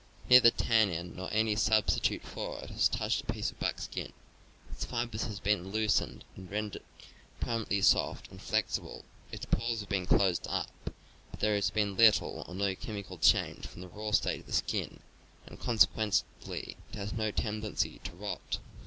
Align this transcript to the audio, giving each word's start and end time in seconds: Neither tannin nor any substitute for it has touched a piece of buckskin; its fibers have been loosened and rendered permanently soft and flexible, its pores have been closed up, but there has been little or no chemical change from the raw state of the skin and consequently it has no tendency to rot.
Neither 0.31 0.49
tannin 0.49 1.15
nor 1.15 1.29
any 1.31 1.55
substitute 1.55 2.23
for 2.23 2.57
it 2.63 2.71
has 2.71 2.87
touched 2.89 3.21
a 3.21 3.25
piece 3.25 3.51
of 3.51 3.59
buckskin; 3.59 4.11
its 4.71 4.83
fibers 4.83 5.25
have 5.25 5.43
been 5.43 5.69
loosened 5.69 6.25
and 6.35 6.49
rendered 6.49 6.81
permanently 7.39 7.81
soft 7.83 8.27
and 8.31 8.41
flexible, 8.41 9.05
its 9.31 9.45
pores 9.45 9.81
have 9.81 9.89
been 9.89 10.07
closed 10.07 10.47
up, 10.49 10.89
but 11.29 11.39
there 11.39 11.53
has 11.53 11.69
been 11.69 11.97
little 11.97 12.43
or 12.47 12.55
no 12.55 12.73
chemical 12.73 13.19
change 13.19 13.67
from 13.67 13.81
the 13.81 13.87
raw 13.89 14.09
state 14.09 14.39
of 14.39 14.45
the 14.47 14.53
skin 14.53 15.01
and 15.45 15.59
consequently 15.59 16.77
it 16.91 16.95
has 16.95 17.13
no 17.13 17.29
tendency 17.29 17.99
to 17.99 18.13
rot. 18.13 18.57